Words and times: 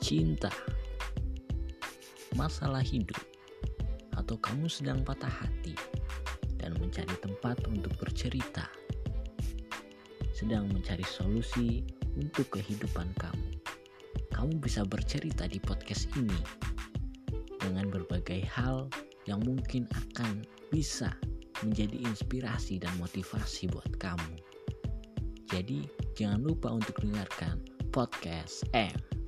cinta, 0.00 0.48
masalah 2.34 2.80
hidup, 2.80 3.20
atau 4.16 4.40
kamu 4.40 4.66
sedang 4.66 5.04
patah 5.04 5.30
hati 5.30 5.76
dan 6.56 6.72
mencari 6.80 7.12
tempat 7.20 7.60
untuk 7.68 7.92
bercerita, 8.00 8.64
sedang 10.32 10.72
mencari 10.72 11.04
solusi 11.04 11.84
untuk 12.16 12.48
kehidupan 12.56 13.12
kamu. 13.20 13.48
Kamu 14.32 14.56
bisa 14.56 14.88
bercerita 14.88 15.44
di 15.44 15.60
podcast 15.60 16.08
ini 16.16 16.40
dengan 17.60 17.92
berbagai 17.92 18.40
hal 18.48 18.88
yang 19.28 19.44
mungkin 19.44 19.84
akan 19.92 20.48
bisa 20.72 21.12
menjadi 21.60 22.00
inspirasi 22.08 22.80
dan 22.80 22.90
motivasi 22.96 23.68
buat 23.68 23.92
kamu. 24.00 24.40
Jadi, 25.50 25.84
jangan 26.16 26.40
lupa 26.40 26.72
untuk 26.72 26.96
dengarkan 27.04 27.60
podcast 27.92 28.64
M. 28.72 29.19